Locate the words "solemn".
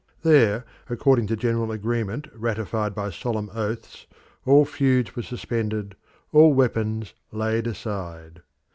3.11-3.51